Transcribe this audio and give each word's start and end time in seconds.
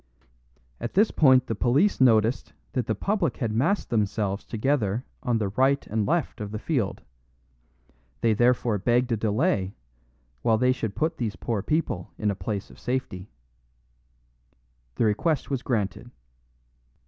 At 0.79 0.95
this 0.95 1.11
point 1.11 1.45
the 1.45 1.53
police 1.53 2.01
noticed 2.01 2.53
that 2.73 2.87
the 2.87 2.95
public 2.95 3.37
had 3.37 3.51
massed 3.53 3.91
themselves 3.91 4.43
together 4.43 5.05
on 5.21 5.37
the 5.37 5.49
right 5.49 5.85
and 5.85 6.07
left 6.07 6.41
of 6.41 6.49
the 6.49 6.57
field; 6.57 7.03
they 8.21 8.33
therefore 8.33 8.79
begged 8.79 9.11
a 9.11 9.15
delay, 9.17 9.75
while 10.41 10.57
they 10.57 10.71
should 10.71 10.95
put 10.95 11.17
these 11.17 11.35
poor 11.35 11.61
people 11.61 12.09
in 12.17 12.31
a 12.31 12.35
place 12.35 12.71
of 12.71 12.79
safety. 12.79 13.29
The 14.95 15.05
request 15.05 15.51
was 15.51 15.61
granted. 15.61 16.09